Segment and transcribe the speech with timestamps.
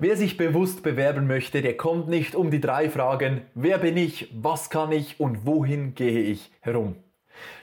[0.00, 4.32] Wer sich bewusst bewerben möchte, der kommt nicht um die drei Fragen, wer bin ich,
[4.32, 6.94] was kann ich und wohin gehe ich herum.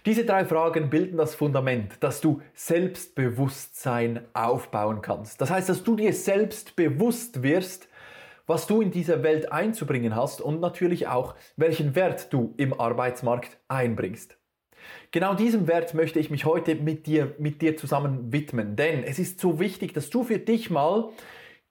[0.06, 5.40] Diese drei Fragen bilden das Fundament, dass du Selbstbewusstsein aufbauen kannst.
[5.40, 7.88] Das heißt, dass du dir selbst bewusst wirst,
[8.48, 13.58] was du in dieser Welt einzubringen hast und natürlich auch, welchen Wert du im Arbeitsmarkt
[13.70, 14.36] einbringst.
[15.12, 19.20] Genau diesem Wert möchte ich mich heute mit dir, mit dir zusammen widmen, denn es
[19.20, 21.12] ist so wichtig, dass du für dich mal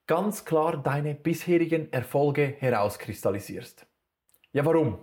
[0.06, 3.86] ganz klar deine bisherigen Erfolge herauskristallisierst.
[4.52, 4.98] Ja, warum?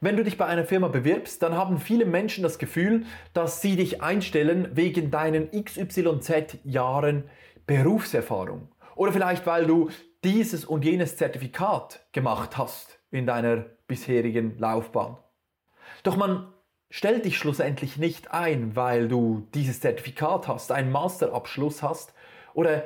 [0.00, 3.76] Wenn du dich bei einer Firma bewirbst, dann haben viele Menschen das Gefühl, dass sie
[3.76, 7.24] dich einstellen wegen deinen XYZ Jahren
[7.66, 8.68] Berufserfahrung.
[8.94, 9.90] Oder vielleicht weil du
[10.22, 13.56] dieses und jenes Zertifikat gemacht hast in deiner
[13.86, 15.18] bisherigen Laufbahn.
[16.02, 16.52] Doch man
[16.90, 22.14] stellt dich schlussendlich nicht ein, weil du dieses Zertifikat hast, einen Masterabschluss hast
[22.54, 22.84] oder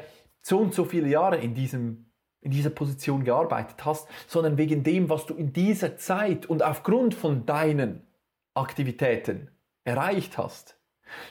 [0.49, 2.07] so und so viele Jahre in, diesem,
[2.41, 7.15] in dieser Position gearbeitet hast, sondern wegen dem, was du in dieser Zeit und aufgrund
[7.15, 8.07] von deinen
[8.55, 9.51] Aktivitäten
[9.85, 10.79] erreicht hast.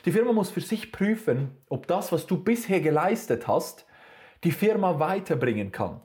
[0.04, 3.86] Die Firma muss für sich prüfen, ob das, was du bisher geleistet hast,
[4.44, 6.00] die Firma weiterbringen kann.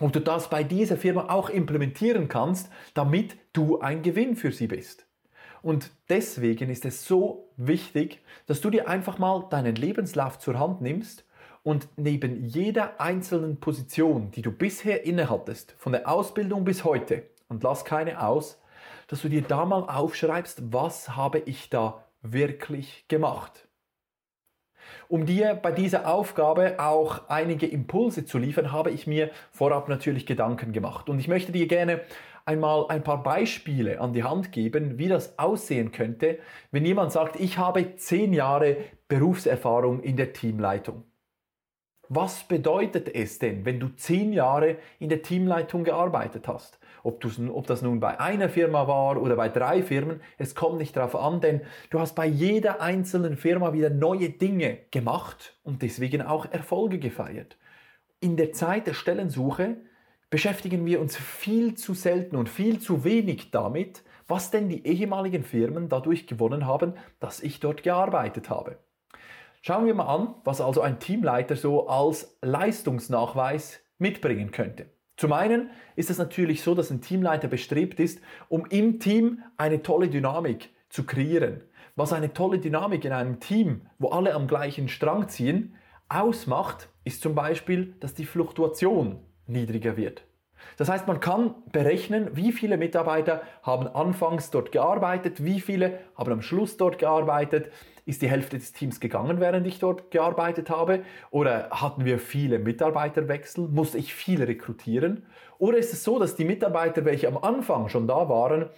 [0.00, 4.68] Ob du das bei dieser Firma auch implementieren kannst, damit du ein Gewinn für sie
[4.68, 5.06] bist.
[5.60, 10.80] Und deswegen ist es so wichtig, dass du dir einfach mal deinen Lebenslauf zur Hand
[10.80, 11.24] nimmst
[11.62, 17.62] und neben jeder einzelnen Position, die du bisher innehattest, von der Ausbildung bis heute, und
[17.62, 18.60] lass keine aus,
[19.08, 23.68] dass du dir da mal aufschreibst, was habe ich da wirklich gemacht.
[25.08, 30.26] Um dir bei dieser Aufgabe auch einige Impulse zu liefern, habe ich mir vorab natürlich
[30.26, 31.08] Gedanken gemacht.
[31.08, 32.00] Und ich möchte dir gerne
[32.44, 36.38] einmal ein paar Beispiele an die Hand geben, wie das aussehen könnte,
[36.70, 38.76] wenn jemand sagt, ich habe zehn Jahre
[39.08, 41.04] Berufserfahrung in der Teamleitung.
[42.10, 46.78] Was bedeutet es denn, wenn du zehn Jahre in der Teamleitung gearbeitet hast?
[47.02, 50.96] Ob, ob das nun bei einer Firma war oder bei drei Firmen, es kommt nicht
[50.96, 51.60] darauf an, denn
[51.90, 57.58] du hast bei jeder einzelnen Firma wieder neue Dinge gemacht und deswegen auch Erfolge gefeiert.
[58.20, 59.76] In der Zeit der Stellensuche
[60.30, 65.42] beschäftigen wir uns viel zu selten und viel zu wenig damit, was denn die ehemaligen
[65.42, 68.78] Firmen dadurch gewonnen haben, dass ich dort gearbeitet habe.
[69.62, 74.86] Schauen wir mal an, was also ein Teamleiter so als Leistungsnachweis mitbringen könnte.
[75.16, 79.82] Zum einen ist es natürlich so, dass ein Teamleiter bestrebt ist, um im Team eine
[79.82, 81.62] tolle Dynamik zu kreieren.
[81.96, 85.74] Was eine tolle Dynamik in einem Team, wo alle am gleichen Strang ziehen,
[86.08, 90.22] ausmacht, ist zum Beispiel, dass die Fluktuation niedriger wird.
[90.76, 96.32] Das heißt, man kann berechnen, wie viele Mitarbeiter haben anfangs dort gearbeitet, wie viele haben
[96.32, 97.72] am Schluss dort gearbeitet,
[98.08, 102.58] ist die Hälfte des Teams gegangen, während ich dort gearbeitet habe, oder hatten wir viele
[102.58, 105.26] Mitarbeiterwechsel, musste ich viele rekrutieren,
[105.58, 108.70] oder ist es so, dass die Mitarbeiter, welche am Anfang schon da waren,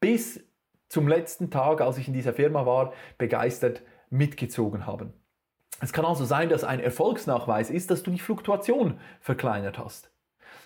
[0.00, 0.44] bis
[0.88, 5.14] zum letzten Tag, als ich in dieser Firma war, begeistert mitgezogen haben.
[5.80, 10.10] Es kann also sein, dass ein Erfolgsnachweis ist, dass du die Fluktuation verkleinert hast.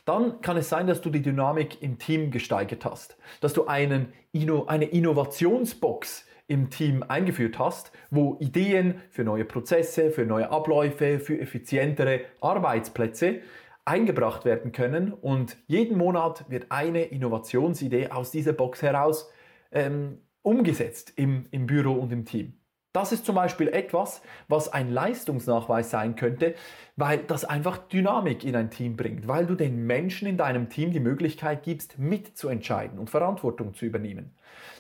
[0.05, 4.13] Dann kann es sein, dass du die Dynamik im Team gesteigert hast, dass du einen,
[4.67, 11.39] eine Innovationsbox im Team eingeführt hast, wo Ideen für neue Prozesse, für neue Abläufe, für
[11.39, 13.43] effizientere Arbeitsplätze
[13.85, 19.31] eingebracht werden können und jeden Monat wird eine Innovationsidee aus dieser Box heraus
[19.71, 22.59] ähm, umgesetzt im, im Büro und im Team.
[22.95, 26.55] Das ist zum Beispiel etwas, was ein Leistungsnachweis sein könnte,
[26.97, 30.93] weil das einfach Dynamik in ein Team bringt, weil du den Menschen in deinem Team
[30.93, 34.35] die Möglichkeit gibst, mitzuentscheiden und Verantwortung zu übernehmen.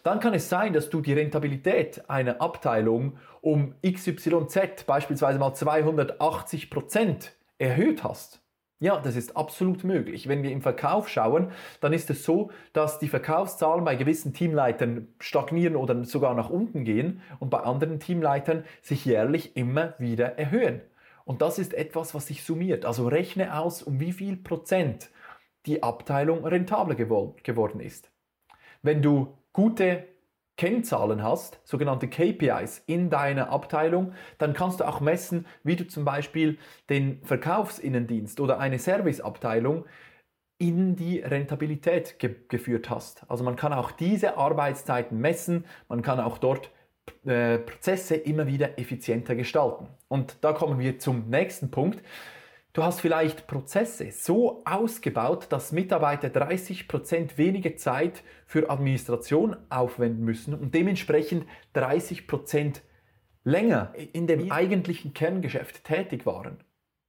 [0.04, 6.70] Dann kann es sein, dass du die Rentabilität einer Abteilung um XYZ beispielsweise mal 280
[6.70, 8.40] Prozent erhöht hast.
[8.80, 10.28] Ja, das ist absolut möglich.
[10.28, 15.08] Wenn wir im Verkauf schauen, dann ist es so, dass die Verkaufszahlen bei gewissen Teamleitern
[15.18, 20.80] stagnieren oder sogar nach unten gehen und bei anderen Teamleitern sich jährlich immer wieder erhöhen.
[21.24, 22.84] Und das ist etwas, was sich summiert.
[22.84, 25.10] Also rechne aus, um wie viel Prozent
[25.66, 28.12] die Abteilung rentabler geworden ist.
[28.82, 30.06] Wenn du gute
[30.58, 36.04] Kennzahlen hast, sogenannte KPIs in deiner Abteilung, dann kannst du auch messen, wie du zum
[36.04, 36.58] Beispiel
[36.90, 39.86] den Verkaufsinnendienst oder eine Serviceabteilung
[40.58, 43.24] in die Rentabilität ge geführt hast.
[43.30, 46.72] Also man kann auch diese Arbeitszeiten messen, man kann auch dort
[47.24, 49.86] äh, Prozesse immer wieder effizienter gestalten.
[50.08, 52.02] Und da kommen wir zum nächsten Punkt.
[52.78, 60.54] Du hast vielleicht Prozesse so ausgebaut, dass Mitarbeiter 30% weniger Zeit für Administration aufwenden müssen
[60.54, 61.44] und dementsprechend
[61.74, 62.76] 30%
[63.42, 66.58] länger in dem eigentlichen Kerngeschäft tätig waren.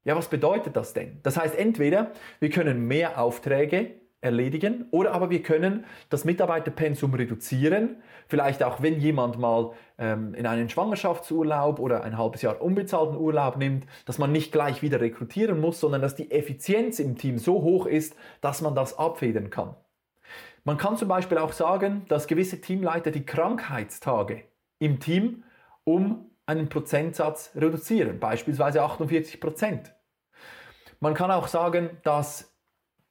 [0.06, 1.20] Ja, was bedeutet das denn?
[1.22, 8.02] Das heißt, entweder wir können mehr Aufträge erledigen oder aber wir können das Mitarbeiterpensum reduzieren.
[8.28, 13.58] Vielleicht auch, wenn jemand mal ähm, in einen Schwangerschaftsurlaub oder ein halbes Jahr unbezahlten Urlaub
[13.58, 17.62] nimmt, dass man nicht gleich wieder rekrutieren muss, sondern dass die Effizienz im Team so
[17.62, 19.76] hoch ist, dass man das abfedern kann.
[20.66, 24.44] Man kann zum Beispiel auch sagen, dass gewisse Teamleiter die Krankheitstage
[24.80, 25.44] im Team
[25.86, 29.94] um einen Prozentsatz reduzieren, beispielsweise 48 Prozent.
[31.00, 32.49] Man kann auch sagen, dass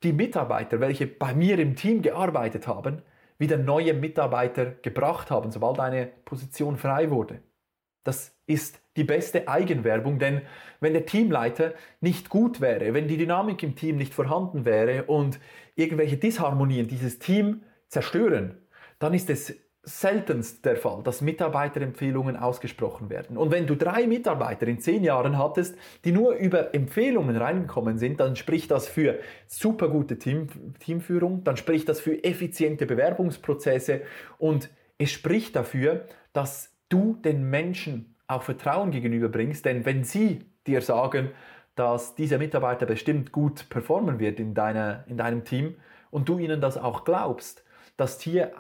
[0.03, 3.03] die Mitarbeiter, welche bei mir im Team gearbeitet haben,
[3.39, 7.41] wieder neue Mitarbeiter gebracht haben, sobald eine Position frei wurde.
[8.05, 10.43] Das ist die beste Eigenwerbung, denn
[10.81, 15.39] wenn der Teamleiter nicht gut wäre, wenn die Dynamik im Team nicht vorhanden wäre und
[15.75, 18.57] irgendwelche Disharmonien dieses Team zerstören,
[18.99, 23.37] dann ist es seltenst der Fall, dass Mitarbeiterempfehlungen ausgesprochen werden.
[23.37, 28.21] Und wenn du drei Mitarbeiter in zehn Jahren hattest, die nur über Empfehlungen reingekommen sind,
[28.21, 30.49] dann spricht das für super gute Team,
[30.81, 34.03] Teamführung, dann spricht das für effiziente Bewerbungsprozesse
[34.37, 40.83] und es spricht dafür, dass du den Menschen auch Vertrauen gegenüberbringst, denn wenn sie dir
[40.83, 41.31] sagen,
[41.77, 45.77] dass dieser Mitarbeiter bestimmt gut performen wird in, deiner, in deinem Team
[46.11, 47.65] und du ihnen das auch glaubst,
[47.97, 48.59] dass hier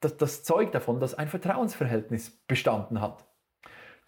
[0.00, 3.28] das, das zeugt davon, dass ein Vertrauensverhältnis bestanden hat.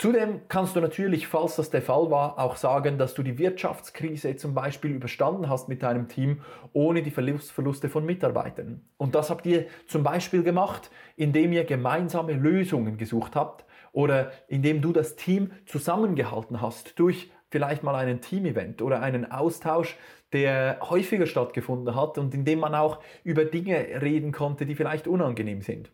[0.00, 4.34] Zudem kannst du natürlich, falls das der Fall war, auch sagen, dass du die Wirtschaftskrise
[4.37, 6.40] zum Beispiel überstanden hast mit deinem Team
[6.72, 8.81] ohne die Verluste von Mitarbeitern.
[8.96, 14.81] Und das habt ihr zum Beispiel gemacht, indem ihr gemeinsame Lösungen gesucht habt oder indem
[14.81, 19.97] du das Team zusammengehalten hast durch vielleicht mal einen Team-Event oder einen Austausch,
[20.32, 25.08] der häufiger stattgefunden hat und in dem man auch über Dinge reden konnte, die vielleicht
[25.08, 25.91] unangenehm sind.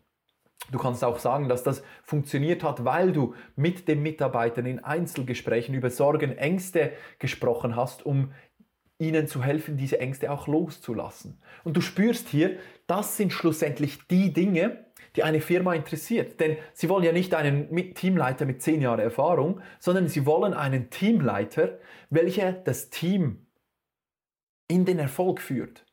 [0.71, 5.73] Du kannst auch sagen, dass das funktioniert hat, weil du mit den Mitarbeitern in Einzelgesprächen
[5.73, 8.31] über Sorgen, Ängste gesprochen hast, um
[8.99, 11.39] ihnen zu helfen, diese Ängste auch loszulassen.
[11.63, 12.57] Und du spürst hier,
[12.87, 14.86] das sind schlussendlich die Dinge,
[15.17, 16.39] die eine Firma interessiert.
[16.39, 20.89] Denn sie wollen ja nicht einen Teamleiter mit zehn Jahren Erfahrung, sondern sie wollen einen
[20.89, 21.79] Teamleiter,
[22.09, 23.47] welcher das Team
[24.67, 25.85] in den Erfolg führt.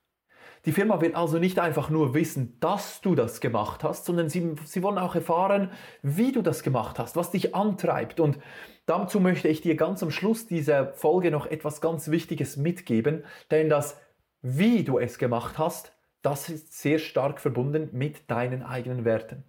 [0.67, 4.55] Die Firma will also nicht einfach nur wissen, dass du das gemacht hast, sondern sie,
[4.65, 5.71] sie wollen auch erfahren,
[6.03, 8.19] wie du das gemacht hast, was dich antreibt.
[8.19, 8.39] Und
[8.87, 13.69] dazu möchte ich dir ganz am Schluss dieser Folge noch etwas ganz Wichtiges mitgeben, denn
[13.69, 14.01] das,
[14.41, 15.94] wie du es gemacht hast,
[16.25, 19.45] das ist sehr stark verbunden mit deinen eigenen Werten.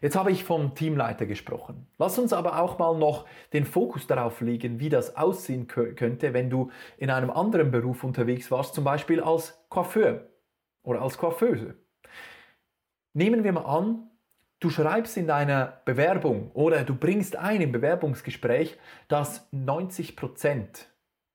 [0.00, 1.86] Jetzt habe ich vom Teamleiter gesprochen.
[1.98, 6.48] Lass uns aber auch mal noch den Fokus darauf legen, wie das aussehen könnte, wenn
[6.48, 10.28] du in einem anderen Beruf unterwegs warst, zum Beispiel als Coiffeur
[10.82, 11.74] oder als Coiffeuse.
[13.12, 14.08] Nehmen wir mal an,
[14.60, 18.78] du schreibst in deiner Bewerbung oder du bringst ein im Bewerbungsgespräch,
[19.08, 20.86] dass 90%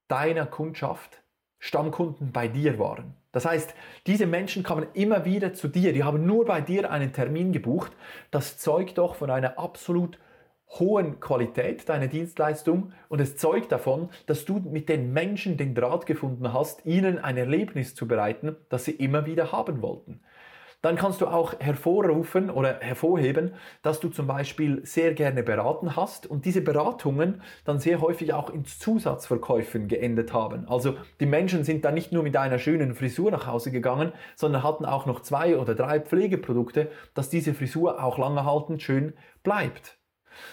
[0.08, 1.22] deiner Kundschaft
[1.66, 3.16] Stammkunden bei dir waren.
[3.32, 3.74] Das heißt,
[4.06, 7.92] diese Menschen kamen immer wieder zu dir, die haben nur bei dir einen Termin gebucht.
[8.30, 10.20] Das zeugt doch von einer absolut
[10.68, 16.06] hohen Qualität deiner Dienstleistung und es zeugt davon, dass du mit den Menschen den Draht
[16.06, 20.22] gefunden hast, ihnen ein Erlebnis zu bereiten, das sie immer wieder haben wollten
[20.86, 26.28] dann kannst du auch hervorrufen oder hervorheben, dass du zum Beispiel sehr gerne beraten hast
[26.28, 30.68] und diese Beratungen dann sehr häufig auch in Zusatzverkäufen geendet haben.
[30.70, 34.62] Also die Menschen sind dann nicht nur mit einer schönen Frisur nach Hause gegangen, sondern
[34.62, 39.98] hatten auch noch zwei oder drei Pflegeprodukte, dass diese Frisur auch langerhaltend schön bleibt.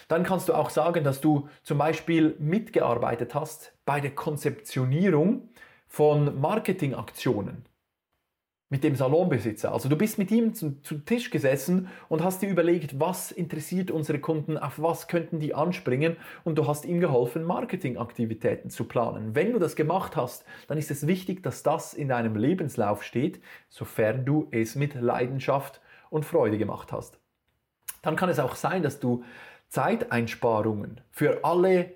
[0.08, 5.50] Dann kannst du auch sagen, dass du zum Beispiel mitgearbeitet hast bei der Konzeptionierung
[5.88, 7.66] von Marketingaktionen
[8.72, 9.70] mit dem Salonbesitzer.
[9.70, 13.90] Also du bist mit ihm zum, zum, Tisch gesessen und hast dir überlegt, was interessiert
[13.90, 19.34] unsere Kunden, auf was könnten die anspringen und du hast ihm geholfen, Marketingaktivitäten zu planen.
[19.34, 23.42] Wenn du das gemacht hast, dann ist es wichtig, dass das in deinem Lebenslauf steht,
[23.68, 27.18] sofern du es mit Leidenschaft und Freude gemacht hast.
[28.00, 29.22] Dann kann es auch sein, dass du
[29.68, 31.92] Zeiteinsparungen für alle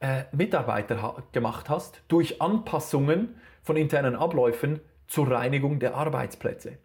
[0.00, 6.78] äh, Mitarbeiter gemacht hast durch Anpassungen von internen Abläufen zur Reinigung der Arbeitsplätze.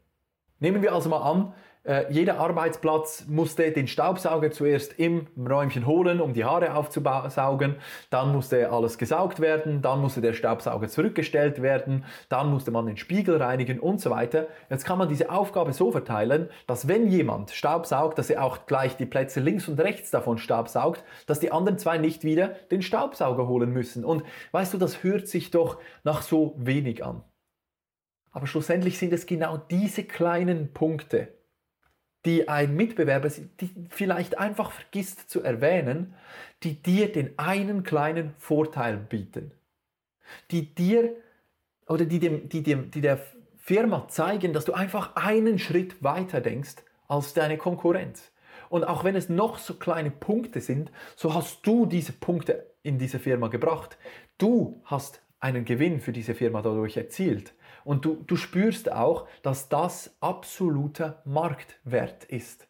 [0.60, 1.54] Nehmen wir also mal an,
[1.86, 7.78] Äh, jeder Arbeitsplatz musste den Staubsauger zuerst im Räumchen holen, um die Haare aufzusaugen.
[8.10, 9.82] Dann musste alles gesaugt werden.
[9.82, 12.04] Dann musste der Staubsauger zurückgestellt werden.
[12.28, 14.48] Dann musste man den Spiegel reinigen und so weiter.
[14.70, 18.98] Jetzt kann man diese Aufgabe so verteilen, dass wenn jemand Staubsaugt, dass er auch gleich
[18.98, 23.48] die Plätze links und rechts davon staubsaugt, dass die anderen zwei nicht wieder den Staubsauger
[23.48, 24.04] holen müssen.
[24.04, 27.24] Und weißt du, das hört sich doch nach so wenig an.
[28.32, 31.30] Aber schlussendlich sind es genau diese kleinen Punkte,
[32.26, 33.32] die ein Mitbewerber
[33.90, 36.14] vielleicht einfach vergisst zu erwähnen,
[36.64, 39.52] die dir den einen kleinen Vorteil bieten.
[40.52, 41.16] Die dir
[41.88, 43.20] oder die, dem, die, dem, die der
[43.58, 46.76] Firma zeigen, dass du einfach einen Schritt weiter denkst
[47.08, 48.32] als deine Konkurrenz.
[48.70, 53.00] Und auch wenn es noch so kleine Punkte sind, so hast du diese Punkte in
[53.00, 53.98] diese Firma gebracht.
[54.38, 57.54] Du hast einen Gewinn für diese Firma dadurch erzielt.
[57.84, 62.68] Und du, du spürst auch, dass das absoluter Marktwert ist.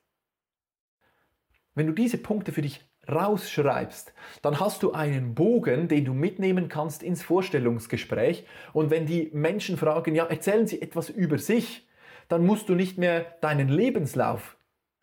[1.75, 6.69] Wenn du diese Punkte für dich rausschreibst, dann hast du einen Bogen, den du mitnehmen
[6.69, 8.45] kannst ins Vorstellungsgespräch.
[8.73, 11.87] Und wenn die Menschen fragen, ja, erzählen Sie etwas über sich,
[12.27, 14.57] dann musst du nicht mehr deinen Lebenslauf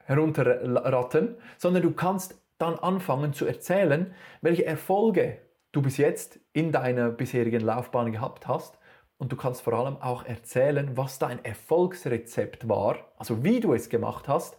[0.04, 5.38] herunterratten, sondern du kannst dann anfangen zu erzählen, welche Erfolge
[5.76, 8.78] du bis jetzt in deiner bisherigen Laufbahn gehabt hast
[9.18, 13.90] und du kannst vor allem auch erzählen, was dein Erfolgsrezept war, also wie du es
[13.90, 14.58] gemacht hast,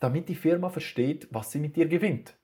[0.00, 2.34] damit die Firma versteht, was sie mit dir gewinnt.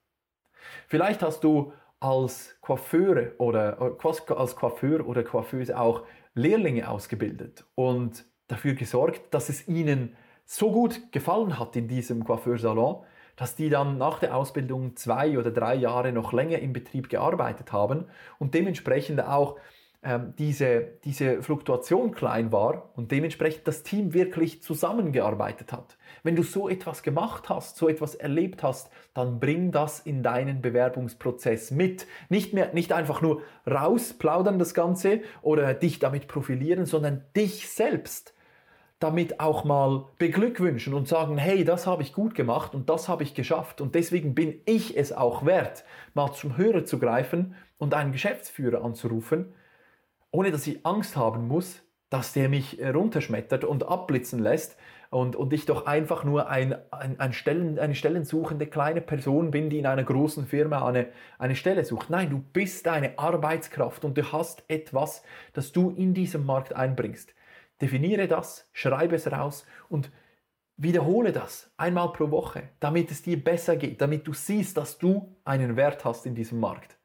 [0.87, 8.25] Vielleicht hast du als Coiffeure oder äh, als Coiffeur oder Coiffeuse auch Lehrlinge ausgebildet und
[8.47, 13.05] dafür gesorgt, dass es ihnen so gut gefallen hat in diesem Coiffeursalon,
[13.37, 17.73] dass die dann nach der Ausbildung zwei oder drei Jahre noch länger im Betrieb gearbeitet
[17.73, 18.07] haben
[18.39, 19.57] und dementsprechend auch
[20.05, 25.97] ähm, diese, diese Fluktuation klein war und dementsprechend das Team wirklich zusammengearbeitet hat.
[26.25, 30.61] Wenn du so etwas gemacht hast, so etwas erlebt hast, dann bring das in deinen
[30.61, 32.09] Bewerbungsprozess mit.
[32.29, 38.35] Nicht mehr, nicht einfach nur rausplaudern das Ganze oder dich damit profilieren, sondern dich selbst
[39.03, 43.23] damit auch mal beglückwünschen und sagen, hey, das habe ich gut gemacht und das habe
[43.23, 47.95] ich geschafft und deswegen bin ich es auch wert, mal zum Hörer zu greifen und
[47.95, 49.55] einen Geschäftsführer anzurufen
[50.33, 54.77] ohne dass ich Angst haben muss, dass der mich runterschmettert und abblitzen lässt
[55.11, 59.71] und, und ich doch einfach nur ein, ein, ein Stellen, eine stellensuchende kleine Person bin,
[59.71, 62.11] die in einer großen Firma eine, eine Stelle sucht.
[62.11, 67.35] Nein, du bist eine Arbeitskraft und du hast etwas, das du in diesem Markt einbringst.
[67.83, 70.12] Definiere das, schreibe es raus und
[70.77, 75.37] wiederhole das einmal pro Woche, damit es dir besser geht, damit du siehst, dass du
[75.45, 76.97] einen Wert hast in diesem Markt.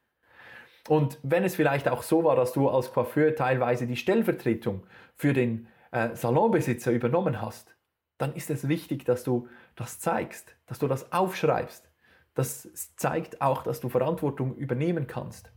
[0.88, 5.32] Und wenn es vielleicht auch so war, dass du als Coiffeur teilweise die Stellvertretung für
[5.32, 7.76] den äh, Salonbesitzer übernommen hast,
[8.16, 11.90] dann ist es wichtig, dass du das zeigst, dass du das aufschreibst.
[12.34, 15.52] Das zeigt auch, dass du Verantwortung übernehmen kannst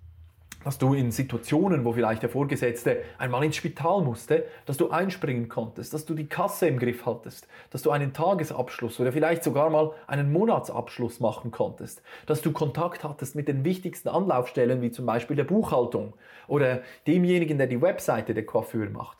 [0.63, 5.49] dass du in Situationen, wo vielleicht der Vorgesetzte einmal ins Spital musste, dass du einspringen
[5.49, 9.69] konntest, dass du die Kasse im Griff hattest, dass du einen Tagesabschluss oder vielleicht sogar
[9.69, 15.05] mal einen Monatsabschluss machen konntest, dass du Kontakt hattest mit den wichtigsten Anlaufstellen, wie zum
[15.05, 16.13] Beispiel der Buchhaltung
[16.47, 19.17] oder demjenigen, der die Webseite der Coiffeur macht.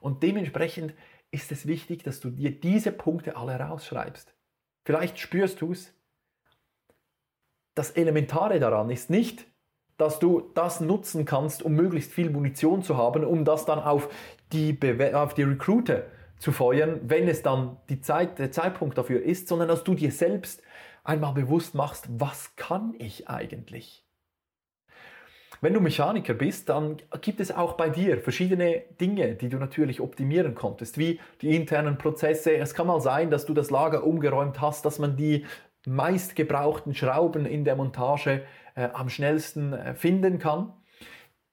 [0.00, 0.94] Und dementsprechend
[1.30, 4.34] ist es wichtig, dass du dir diese Punkte alle rausschreibst.
[4.84, 5.92] Vielleicht spürst du es.
[7.74, 9.46] Das Elementare daran ist nicht,
[9.96, 14.08] dass du das nutzen kannst, um möglichst viel Munition zu haben, um das dann auf
[14.52, 16.04] die, Bewe auf die Recruiter
[16.38, 20.12] zu feuern, wenn es dann die Zeit, der Zeitpunkt dafür ist, sondern dass du dir
[20.12, 20.62] selbst
[21.02, 24.06] einmal bewusst machst, was kann ich eigentlich?
[25.62, 30.00] Wenn du Mechaniker bist, dann gibt es auch bei dir verschiedene Dinge, die du natürlich
[30.00, 32.56] optimieren konntest, wie die internen Prozesse.
[32.56, 35.46] Es kann mal sein, dass du das Lager umgeräumt hast, dass man die
[35.86, 38.42] meistgebrauchten Schrauben in der Montage
[38.74, 40.72] äh, am schnellsten äh, finden kann.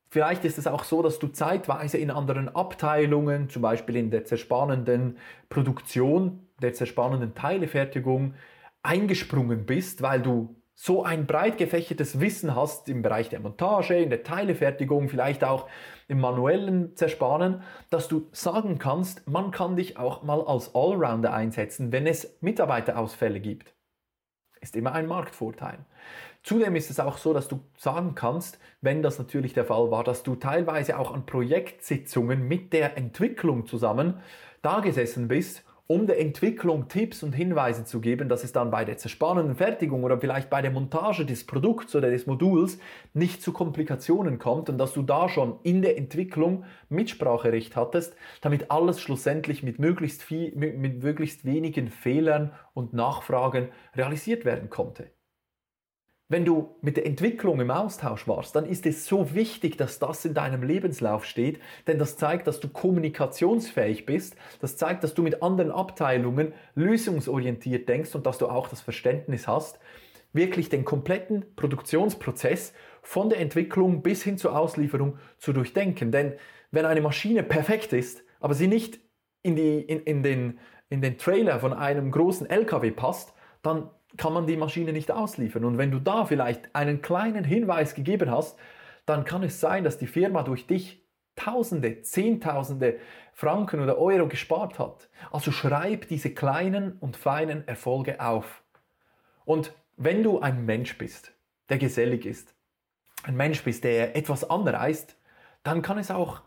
[0.09, 4.25] Vielleicht ist es auch so, dass du zeitweise in anderen Abteilungen, zum Beispiel in der
[4.25, 5.17] zerspannenden
[5.49, 8.35] Produktion, der zerspannenden Teilefertigung,
[8.83, 14.09] eingesprungen bist, weil du so ein breit gefächertes Wissen hast im Bereich der Montage, in
[14.09, 15.67] der Teilefertigung, vielleicht auch
[16.07, 21.91] im manuellen Zerspannen, dass du sagen kannst, man kann dich auch mal als Allrounder einsetzen,
[21.91, 23.73] wenn es Mitarbeiterausfälle gibt.
[24.63, 25.79] Ist immer ein Marktvorteil.
[26.41, 30.05] Zudem ist es auch so, dass du sagen kannst, wenn das natürlich der Fall war,
[30.05, 34.21] dass du teilweise auch an Projektsitzungen mit der Entwicklung zusammen
[34.61, 38.83] da gesessen bist, um der Entwicklung Tipps und Hinweise zu geben, dass es dann bei
[38.83, 42.79] der zerspannenden Fertigung oder vielleicht bei der Montage des Produkts oder des Moduls
[43.13, 48.71] nicht zu Komplikationen kommt und dass du da schon in der Entwicklung Mitspracherecht hattest, damit
[48.71, 55.11] alles schlussendlich mit möglichst, viel, mit, mit möglichst wenigen Fehlern und Nachfragen realisiert werden konnte.
[56.33, 60.25] Wenn du mit der Entwicklung im Austausch warst, dann ist es so wichtig, dass das
[60.25, 65.21] in deinem Lebenslauf steht, denn das zeigt, dass du kommunikationsfähig bist, das zeigt, dass du
[65.21, 69.77] mit anderen Abteilungen lösungsorientiert denkst und dass du auch das Verständnis hast,
[70.31, 72.73] wirklich den kompletten Produktionsprozess
[73.03, 76.11] von der Entwicklung bis hin zur Auslieferung zu durchdenken.
[76.11, 76.33] Denn
[76.71, 78.99] wenn eine Maschine perfekt ist, aber sie nicht
[79.43, 80.59] in, die, in, in, den,
[80.89, 85.65] in den Trailer von einem großen LKW passt, dann kann man die Maschine nicht ausliefern.
[85.65, 88.57] Und wenn du da vielleicht einen kleinen Hinweis gegeben hast,
[89.05, 91.01] dann kann es sein, dass die Firma durch dich
[91.35, 92.99] Tausende, Zehntausende
[93.33, 95.09] Franken oder Euro gespart hat.
[95.31, 98.61] Also schreib diese kleinen und feinen Erfolge auf.
[99.43, 101.33] Und wenn du ein Mensch bist,
[101.69, 102.53] der gesellig ist,
[103.23, 105.17] ein Mensch bist, der etwas anreist,
[105.63, 106.41] dann kann es auch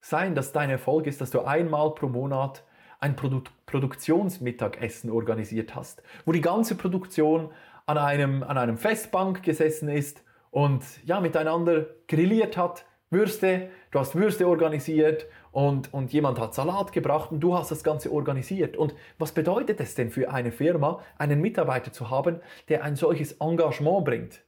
[0.00, 2.64] sein, dass dein Erfolg ist, dass du einmal pro Monat
[3.04, 7.50] ein Produ Produktionsmittagessen organisiert hast, wo die ganze Produktion
[7.86, 14.14] an einem, an einem Festbank gesessen ist und ja, miteinander grilliert hat, Würste, du hast
[14.14, 18.76] Würste organisiert und, und jemand hat Salat gebracht und du hast das Ganze organisiert.
[18.76, 23.32] Und was bedeutet es denn für eine Firma, einen Mitarbeiter zu haben, der ein solches
[23.32, 24.44] Engagement bringt?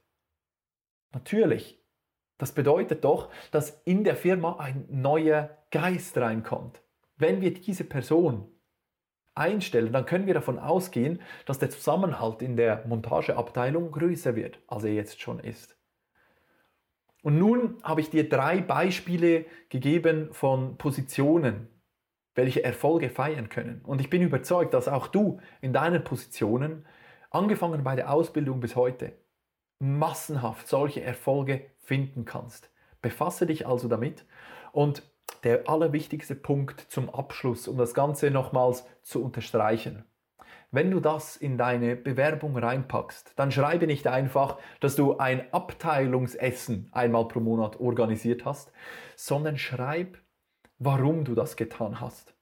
[1.13, 1.79] Natürlich,
[2.37, 6.81] das bedeutet doch, dass in der Firma ein neuer Geist reinkommt.
[7.17, 8.49] Wenn wir diese Person
[9.35, 14.83] einstellen, dann können wir davon ausgehen, dass der Zusammenhalt in der Montageabteilung größer wird, als
[14.83, 15.77] er jetzt schon ist.
[17.23, 21.67] Und nun habe ich dir drei Beispiele gegeben von Positionen,
[22.35, 23.81] welche Erfolge feiern können.
[23.83, 26.85] Und ich bin überzeugt, dass auch du in deinen Positionen,
[27.29, 29.13] angefangen bei der Ausbildung bis heute,
[29.79, 32.71] massenhaft solche Erfolge finden kannst.
[33.01, 34.25] Befasse dich also damit
[34.71, 35.03] und
[35.43, 40.03] der allerwichtigste Punkt zum Abschluss, um das Ganze nochmals zu unterstreichen.
[40.71, 46.89] Wenn du das in deine Bewerbung reinpackst, dann schreibe nicht einfach, dass du ein Abteilungsessen
[46.91, 48.73] einmal pro Monat organisiert hast,
[49.15, 50.17] sondern schreib,
[50.77, 52.33] warum du das getan hast.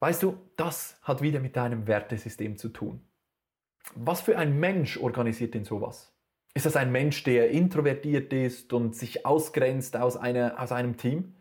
[0.00, 3.00] Weißt du, das hat wieder mit deinem Wertesystem zu tun.
[3.94, 6.12] Was für ein Mensch organisiert denn sowas?
[6.54, 11.36] Ist das ein Mensch, der introvertiert ist und sich ausgrenzt aus, einer, aus einem Team?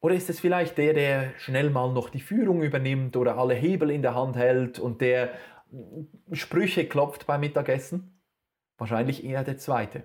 [0.00, 3.90] Oder ist es vielleicht der, der schnell mal noch die Führung übernimmt oder alle Hebel
[3.90, 5.30] in der Hand hält und der
[6.32, 8.20] Sprüche klopft beim Mittagessen?
[8.78, 10.04] Wahrscheinlich eher der zweite.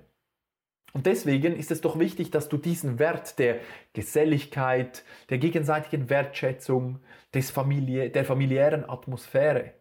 [0.93, 3.59] Und deswegen ist es doch wichtig, dass du diesen Wert der
[3.93, 6.99] Geselligkeit, der gegenseitigen Wertschätzung,
[7.33, 9.73] des Familie, der familiären Atmosphäre,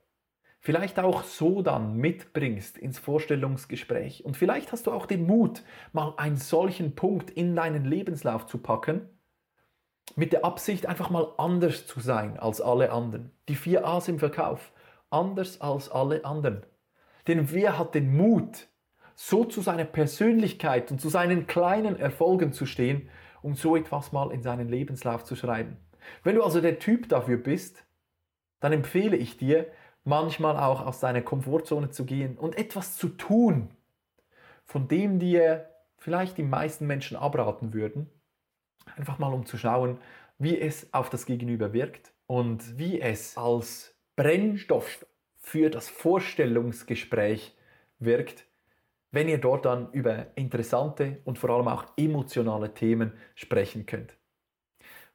[0.60, 4.24] vielleicht auch so dann mitbringst ins Vorstellungsgespräch.
[4.24, 8.58] Und vielleicht hast du auch den Mut, mal einen solchen Punkt in deinen Lebenslauf zu
[8.58, 9.08] packen,
[10.16, 13.30] mit der Absicht, einfach mal anders zu sein als alle anderen.
[13.48, 14.72] Die vier A's im Verkauf.
[15.08, 16.64] Anders als alle anderen.
[17.26, 18.68] Denn wer hat den Mut,
[19.14, 23.08] so zu seiner Persönlichkeit und zu seinen kleinen Erfolgen zu stehen,
[23.42, 25.78] um so etwas mal in seinen Lebenslauf zu schreiben?
[26.22, 27.84] Wenn du also der Typ dafür bist,
[28.60, 29.66] dann empfehle ich dir,
[30.04, 33.70] manchmal auch aus deiner Komfortzone zu gehen und etwas zu tun,
[34.64, 38.10] von dem dir vielleicht die meisten Menschen abraten würden,
[38.96, 39.98] einfach mal um zu schauen,
[40.38, 45.04] wie es auf das Gegenüber wirkt und wie es als Brennstoff
[45.36, 47.56] für das Vorstellungsgespräch
[47.98, 48.46] wirkt,
[49.10, 54.16] wenn ihr dort dann über interessante und vor allem auch emotionale Themen sprechen könnt.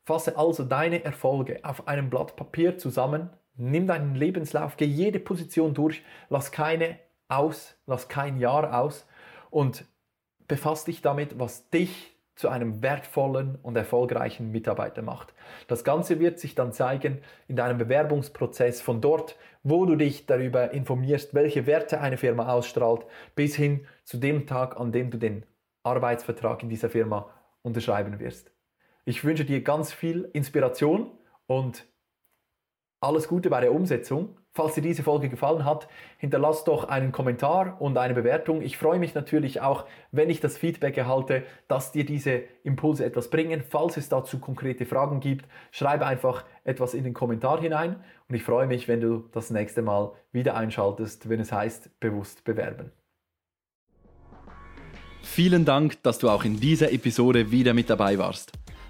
[0.04, 5.74] Fasse also deine Erfolge auf einem Blatt Papier zusammen Nimm deinen Lebenslauf, geh jede Position
[5.74, 9.08] durch, lass keine aus, lass kein Jahr aus
[9.50, 9.86] und
[10.48, 15.34] befass dich damit, was dich zu einem wertvollen und erfolgreichen Mitarbeiter macht.
[15.68, 20.72] Das Ganze wird sich dann zeigen in deinem Bewerbungsprozess von dort, wo du dich darüber
[20.72, 25.46] informierst, welche Werte eine Firma ausstrahlt, bis hin zu dem Tag, an dem du den
[25.84, 27.30] Arbeitsvertrag in dieser Firma
[27.62, 28.52] unterschreiben wirst.
[29.06, 31.12] Ich wünsche dir ganz viel Inspiration
[31.48, 31.86] und
[33.02, 34.38] alles Gute bei der Umsetzung.
[34.52, 38.62] Falls dir diese Folge gefallen hat, hinterlass doch einen Kommentar und eine Bewertung.
[38.62, 43.30] Ich freue mich natürlich auch, wenn ich das Feedback erhalte, dass dir diese Impulse etwas
[43.30, 43.64] bringen.
[43.68, 47.98] Falls es dazu konkrete Fragen gibt, schreibe einfach etwas in den Kommentar hinein
[48.30, 52.46] und ich freue mich, wenn du das nächste Mal wieder einschaltest, wenn es heißt bewusst
[52.46, 52.92] bewerben.
[55.22, 58.54] Vielen Dank, dass du auch in dieser Episode wieder mit dabei warst.